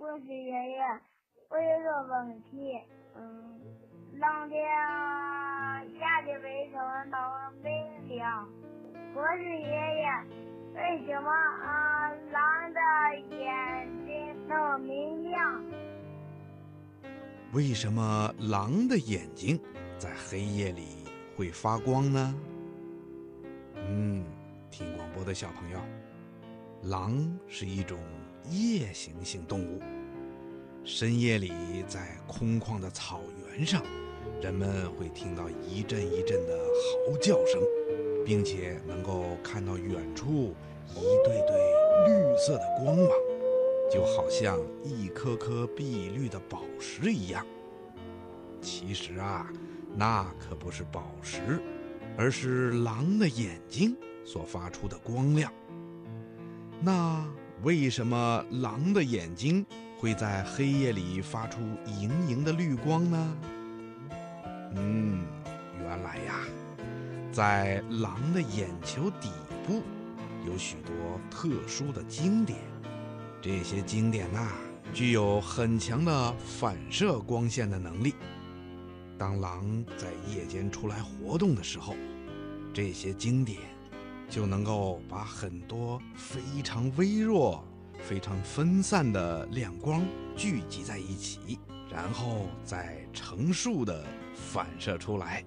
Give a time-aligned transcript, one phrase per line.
[0.00, 0.80] 我是爷爷，
[1.50, 2.80] 我有个问题，
[3.14, 3.60] 嗯，
[4.18, 8.48] 狼的眼睛为什么那么明亮？
[9.14, 10.08] 我是爷爷，
[10.74, 12.80] 为什么啊狼的
[13.36, 15.64] 眼睛那么明亮？
[17.52, 19.60] 为什么狼的眼睛
[19.98, 21.04] 在黑夜里
[21.36, 22.34] 会发光呢？
[23.74, 24.24] 嗯，
[24.70, 25.78] 听广播的小朋友，
[26.84, 27.98] 狼是一种
[28.48, 29.82] 夜行性动物。
[30.82, 31.52] 深夜里，
[31.86, 33.82] 在空旷的草原上，
[34.40, 37.60] 人们会听到一阵一阵的嚎叫声，
[38.24, 40.54] 并且能够看到远处
[40.88, 41.56] 一对对
[42.06, 43.08] 绿色的光芒，
[43.92, 47.46] 就好像一颗颗碧绿的宝石一样。
[48.62, 49.52] 其实啊，
[49.94, 51.60] 那可不是宝石，
[52.16, 55.52] 而是狼的眼睛所发出的光亮。
[56.82, 57.22] 那
[57.62, 59.64] 为什么狼的眼睛
[59.98, 63.36] 会在黑夜里发出莹莹的绿光呢？
[64.76, 65.22] 嗯，
[65.82, 66.40] 原来呀，
[67.30, 69.28] 在狼的眼球底
[69.66, 69.82] 部
[70.46, 70.94] 有许多
[71.30, 72.58] 特殊的经典，
[73.42, 74.50] 这些经典呐，
[74.94, 78.14] 具有很强的反射光线的能力。
[79.18, 81.94] 当狼在夜间出来活动的时候，
[82.72, 83.58] 这些经典
[84.30, 87.64] 就能够把很多非常微弱、
[87.98, 90.06] 非常分散的亮光
[90.36, 91.58] 聚集在一起，
[91.90, 95.44] 然后再成束的反射出来。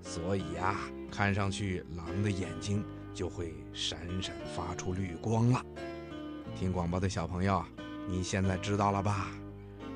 [0.00, 0.78] 所以呀，
[1.10, 5.62] 看上去狼的眼睛就会闪闪发出绿光了。
[6.56, 7.64] 听广播的小朋友，
[8.08, 9.28] 你现在知道了吧？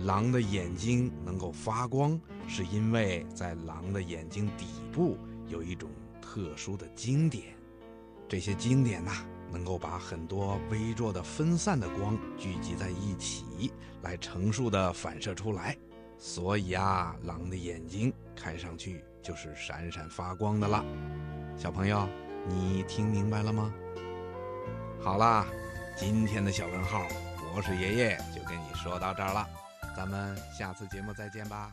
[0.00, 5.88] 狼的眼睛能够发光，是因为在狼的眼睛底部有一种
[6.20, 7.54] 特殊的经典。
[8.28, 9.12] 这些经典呐，
[9.52, 15.76] 能够把很多微弱的分散的光聚集在一起，来成束的反射出来。
[16.18, 20.84] 所以啊，狼的眼睛看上去就是闪闪发光的了。
[21.56, 22.08] 小朋友，
[22.48, 23.72] 你听明白了吗？
[25.00, 25.46] 好啦，
[25.96, 27.06] 今天的小问号，
[27.52, 29.46] 博士爷爷就跟你说到这儿了。
[29.96, 31.70] 咱们下次节目再见吧。